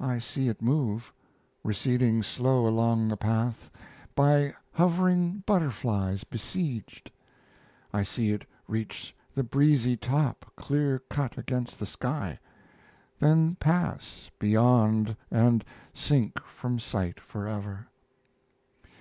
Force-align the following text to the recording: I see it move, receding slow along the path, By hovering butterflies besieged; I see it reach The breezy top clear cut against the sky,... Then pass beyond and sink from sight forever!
I 0.00 0.18
see 0.18 0.48
it 0.48 0.60
move, 0.60 1.12
receding 1.62 2.24
slow 2.24 2.66
along 2.66 3.06
the 3.06 3.16
path, 3.16 3.70
By 4.16 4.54
hovering 4.72 5.44
butterflies 5.46 6.24
besieged; 6.24 7.12
I 7.94 8.02
see 8.02 8.32
it 8.32 8.44
reach 8.66 9.14
The 9.32 9.44
breezy 9.44 9.96
top 9.96 10.50
clear 10.56 10.98
cut 11.08 11.38
against 11.38 11.78
the 11.78 11.86
sky,... 11.86 12.40
Then 13.20 13.54
pass 13.54 14.32
beyond 14.40 15.16
and 15.30 15.64
sink 15.94 16.40
from 16.40 16.80
sight 16.80 17.20
forever! 17.20 17.86